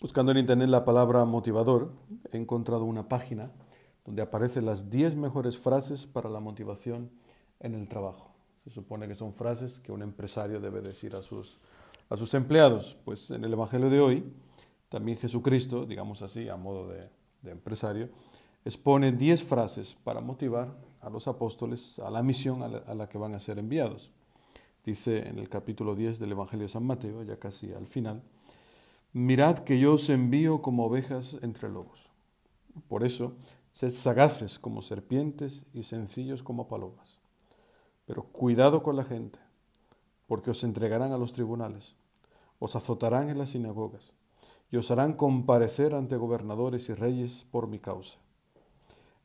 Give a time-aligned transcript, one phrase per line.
[0.00, 1.92] Buscando en internet la palabra motivador,
[2.32, 3.50] he encontrado una página
[4.06, 7.10] donde aparecen las 10 mejores frases para la motivación
[7.60, 8.30] en el trabajo.
[8.64, 11.58] Se supone que son frases que un empresario debe decir a sus,
[12.08, 12.96] a sus empleados.
[13.04, 14.32] Pues en el Evangelio de hoy,
[14.88, 18.08] también Jesucristo, digamos así, a modo de, empresario,
[18.64, 23.06] expone 10 frases para motivar a los apóstoles a la misión a la, a la
[23.06, 24.12] que van a ser enviados.
[24.82, 28.22] Dice en el capítulo 10 del Evangelio de San Mateo, ya casi al final,
[29.12, 32.08] Mirad que yo os envío como ovejas entre lobos.
[32.86, 33.32] Por eso,
[33.72, 37.18] sed sagaces como serpientes y sencillos como palomas.
[38.06, 39.40] Pero cuidado con la gente,
[40.28, 41.96] porque os entregarán a los tribunales,
[42.60, 44.14] os azotarán en las sinagogas
[44.70, 48.20] y os harán comparecer ante gobernadores y reyes por mi causa.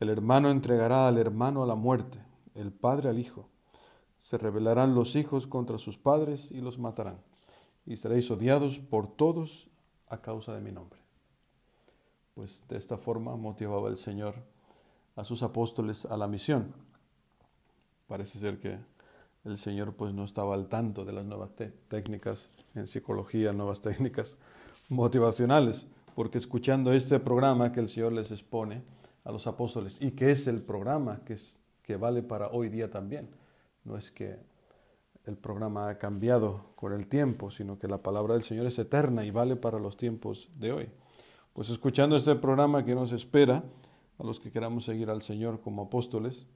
[0.00, 2.18] El hermano entregará al hermano a la muerte,
[2.56, 3.48] el padre al hijo.
[4.18, 7.20] Se rebelarán los hijos contra sus padres y los matarán
[7.88, 9.70] y seréis odiados por todos
[10.08, 10.98] a causa de mi nombre.
[12.34, 14.34] Pues de esta forma motivaba el Señor
[15.16, 16.74] a sus apóstoles a la misión.
[18.06, 18.78] Parece ser que
[19.44, 21.50] el Señor pues no estaba al tanto de las nuevas
[21.88, 24.36] técnicas en psicología, nuevas técnicas
[24.90, 28.82] motivacionales, porque escuchando este programa que el Señor les expone
[29.24, 32.90] a los apóstoles y que es el programa que, es, que vale para hoy día
[32.90, 33.30] también,
[33.84, 34.36] no es que
[35.28, 39.26] el programa ha cambiado con el tiempo, sino que la palabra del Señor es eterna
[39.26, 40.88] y vale para los tiempos de hoy.
[41.52, 43.62] Pues escuchando este programa que nos espera,
[44.18, 46.46] a los que queramos seguir al Señor como apóstoles,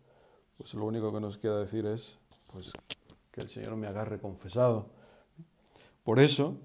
[0.56, 2.16] pues lo único que nos queda decir es
[2.50, 2.72] pues,
[3.30, 4.86] que el Señor me agarre confesado.
[6.02, 6.56] Por eso,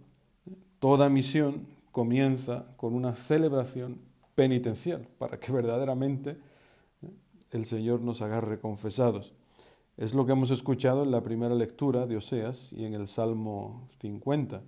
[0.80, 4.00] toda misión comienza con una celebración
[4.34, 6.38] penitencial, para que verdaderamente
[7.52, 9.34] el Señor nos agarre confesados.
[9.98, 13.90] Es lo que hemos escuchado en la primera lectura de Oseas y en el Salmo
[14.00, 14.62] 50.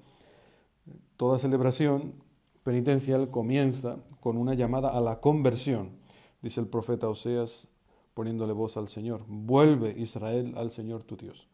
[1.18, 2.16] Toda celebración
[2.64, 5.92] penitencial comienza con una llamada a la conversión,
[6.42, 7.68] dice el profeta Oseas
[8.16, 9.22] poniéndole voz al Señor.
[9.28, 11.48] Vuelve Israel al Señor tu Dios,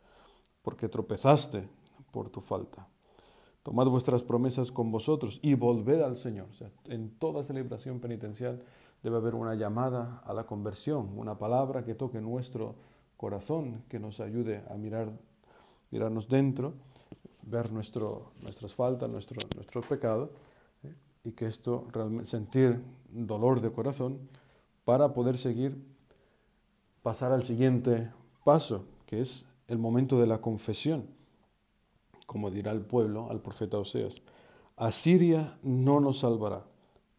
[0.61, 1.67] porque tropezaste
[2.11, 2.87] por tu falta.
[3.61, 6.47] Tomad vuestras promesas con vosotros y volved al Señor.
[6.85, 8.63] en toda celebración penitencial
[9.03, 12.75] debe haber una llamada a la conversión, una palabra que toque nuestro
[13.17, 15.11] corazón que nos ayude a mirar,
[15.91, 16.73] mirarnos dentro,
[17.43, 20.31] ver nuestro, nuestras faltas, nuestro, nuestro pecado,
[21.23, 24.19] y que esto realmente sentir dolor de corazón
[24.83, 25.75] para poder seguir,
[27.01, 28.11] pasar al siguiente
[28.43, 31.07] paso, que es el momento de la confesión,
[32.27, 34.21] como dirá el pueblo al profeta Oseas.
[34.77, 36.63] Asiria no nos salvará,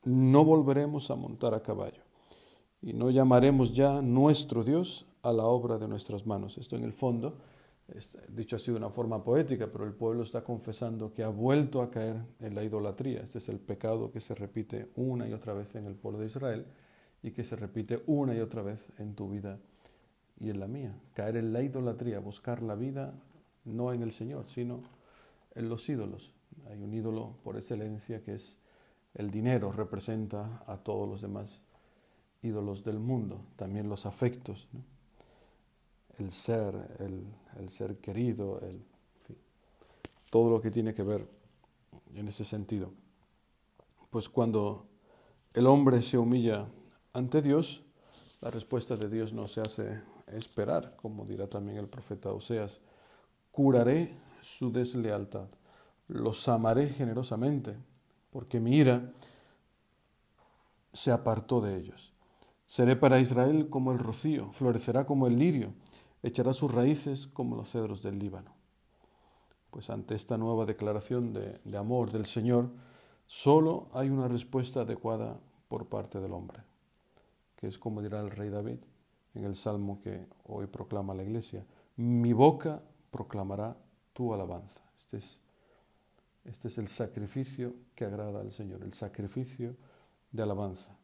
[0.05, 2.03] no volveremos a montar a caballo,
[2.81, 6.57] y no llamaremos ya nuestro Dios a la obra de nuestras manos.
[6.57, 7.37] Esto en el fondo,
[8.29, 11.91] dicho así de una forma poética, pero el pueblo está confesando que ha vuelto a
[11.91, 13.23] caer en la idolatría.
[13.23, 16.27] Este es el pecado que se repite una y otra vez en el pueblo de
[16.27, 16.67] Israel
[17.23, 19.59] y que se repite una y otra vez en tu vida
[20.39, 20.97] y en la mía.
[21.15, 23.13] Caer en la idolatría, buscar la vida
[23.65, 24.83] no en el Señor, sino
[25.57, 26.33] en los ídolos.
[26.71, 28.59] Hay un ídolo por excelencia que es
[29.15, 31.63] el dinero, representa a todos los demás
[32.43, 34.69] ídolos del mundo, también los afectos
[36.19, 38.83] el ser, el, ser querido, el,
[40.31, 41.29] todo lo que tiene que ver
[42.15, 42.93] en ese sentido.
[44.11, 44.87] Pues cuando
[45.55, 46.67] el hombre se humilla
[47.13, 47.83] ante Dios,
[48.41, 52.81] la respuesta de Dios no se hace esperar, como dirá también el profeta Oseas,
[53.51, 55.49] curaré su deslealtad,
[56.09, 57.77] los amaré generosamente,
[58.31, 59.13] porque mi ira
[60.93, 62.13] se apartó de ellos.
[62.67, 65.73] Seré para Israel como el rocío, florecerá como el lirio,
[66.27, 68.53] echará sus raíces como los cedros del Líbano.
[69.71, 72.71] Pues ante esta nueva declaración de, amor del Señor,
[73.27, 76.63] solo hay una respuesta adecuada por parte del hombre,
[77.55, 78.79] que es como dirá el rey David
[79.35, 81.65] en el salmo que hoy proclama la iglesia,
[81.97, 83.77] mi boca proclamará
[84.13, 84.81] tu alabanza.
[84.99, 85.41] Este es,
[86.45, 89.77] este es el sacrificio que agrada al Señor, el sacrificio
[90.33, 90.97] de alabanza.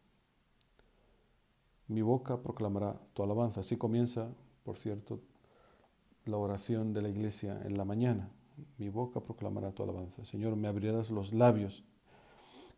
[1.88, 3.60] Mi boca proclamará tu alabanza.
[3.60, 4.30] Así comienza
[4.64, 5.20] por cierto,
[6.24, 8.30] la oración de la iglesia en la mañana.
[8.78, 10.24] Mi boca proclamará tu alabanza.
[10.24, 11.84] Señor, me abrirás los labios.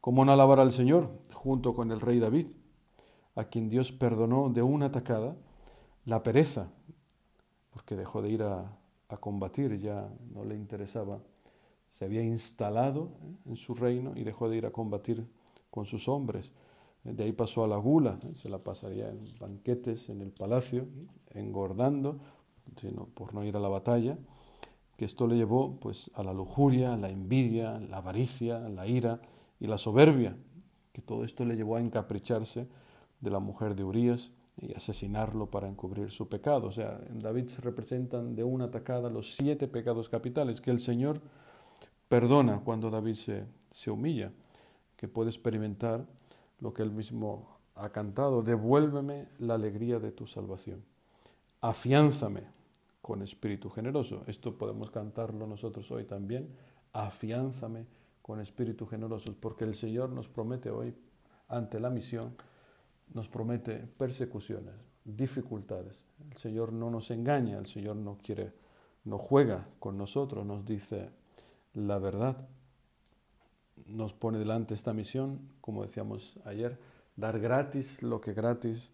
[0.00, 2.46] ¿Cómo no alabar al Señor junto con el rey David,
[3.34, 5.36] a quien Dios perdonó de una atacada
[6.04, 6.68] la pereza,
[7.72, 8.78] porque dejó de ir a,
[9.08, 11.20] a combatir, ya no le interesaba,
[11.90, 13.50] se había instalado ¿eh?
[13.50, 15.26] en su reino y dejó de ir a combatir
[15.70, 16.52] con sus hombres.
[17.04, 20.86] De ahí pasó a la gula, se la pasaría en banquetes en el palacio,
[21.30, 22.18] engordando,
[22.76, 24.16] sino por no ir a la batalla,
[24.96, 29.20] que esto le llevó pues, a la lujuria, la envidia, la avaricia, la ira
[29.60, 30.36] y la soberbia,
[30.92, 32.68] que todo esto le llevó a encapricharse
[33.20, 36.68] de la mujer de Urías y asesinarlo para encubrir su pecado.
[36.68, 40.80] O sea, en David se representan de una atacada los siete pecados capitales que el
[40.80, 41.20] Señor
[42.08, 44.32] perdona cuando David se, se humilla,
[44.96, 46.06] que puede experimentar
[46.60, 50.84] lo que él mismo ha cantado, devuélveme la alegría de tu salvación,
[51.60, 52.44] afiánzame
[53.02, 54.22] con espíritu generoso.
[54.26, 56.48] Esto podemos cantarlo nosotros hoy también,
[56.92, 57.86] afiánzame
[58.22, 60.94] con espíritu generoso, porque el Señor nos promete hoy,
[61.48, 62.34] ante la misión,
[63.12, 64.74] nos promete persecuciones,
[65.04, 66.06] dificultades.
[66.30, 68.54] El Señor no nos engaña, el Señor no quiere,
[69.04, 71.10] no juega con nosotros, nos dice
[71.74, 72.48] la verdad.
[73.86, 76.78] Nos pone delante esta misión, como decíamos ayer,
[77.16, 78.90] dar gratis lo que gratis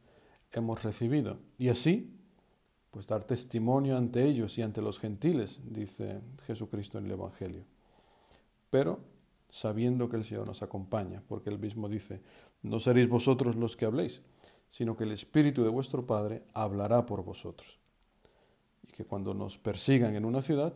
[0.53, 1.39] hemos recibido.
[1.59, 2.17] Y así,
[2.91, 7.65] pues dar testimonio ante ellos y ante los gentiles, dice Jesucristo en el Evangelio.
[8.69, 9.01] Pero
[9.49, 12.23] sabiendo que el Señor nos acompaña, porque él mismo dice,
[12.63, 14.23] no seréis vosotros los que habléis,
[14.69, 17.79] sino que el Espíritu de vuestro Padre hablará por vosotros.
[18.87, 20.75] Y que cuando nos persigan en una ciudad,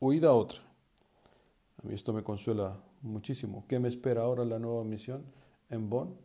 [0.00, 0.60] huid a otra.
[1.82, 3.64] A mí esto me consuela muchísimo.
[3.68, 5.24] ¿Qué me espera ahora la nueva misión
[5.70, 6.16] en Bonn?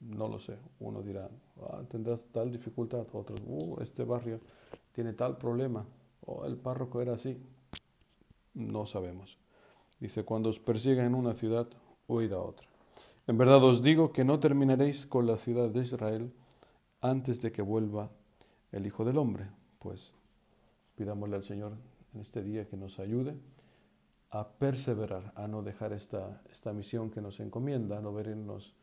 [0.00, 0.58] No lo sé.
[0.80, 1.28] Uno dirá,
[1.62, 3.06] ah, tendrás tal dificultad.
[3.12, 4.40] Otros, uh, este barrio
[4.92, 5.86] tiene tal problema.
[6.26, 7.38] O el párroco era así.
[8.54, 9.38] No sabemos.
[10.00, 11.68] Dice, cuando os persigan en una ciudad,
[12.08, 12.66] huid a otra.
[13.26, 16.32] En verdad os digo que no terminaréis con la ciudad de Israel
[17.00, 18.10] antes de que vuelva
[18.72, 19.48] el Hijo del Hombre.
[19.78, 20.12] Pues
[20.96, 21.72] pidámosle al Señor
[22.14, 23.36] en este día que nos ayude
[24.40, 28.74] a perseverar, a no dejar esta, esta misión que nos encomienda, a no vernos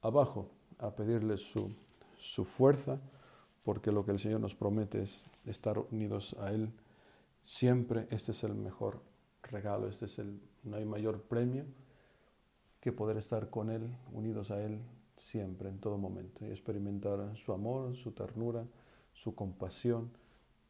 [0.00, 1.70] abajo, a pedirle su,
[2.18, 2.98] su fuerza,
[3.64, 6.72] porque lo que el Señor nos promete es estar unidos a Él
[7.44, 8.06] siempre.
[8.10, 9.02] Este es el mejor
[9.42, 11.64] regalo, este es el, no hay mayor premio
[12.80, 14.80] que poder estar con Él, unidos a Él
[15.16, 18.64] siempre, en todo momento, y experimentar su amor, su ternura,
[19.12, 20.10] su compasión,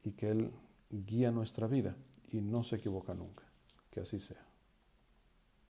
[0.02, 0.50] y que Él
[0.90, 1.96] guía nuestra vida
[2.30, 3.51] y no se equivoca nunca.
[3.92, 4.51] Que así sea.